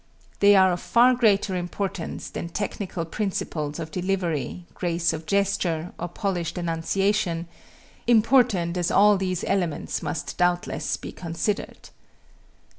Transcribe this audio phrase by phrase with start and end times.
[0.39, 6.07] They are of far greater importance than technical principles of delivery, grace of gesture, or
[6.07, 7.47] polished enunciation
[8.07, 11.89] important as all these elements must doubtless be considered.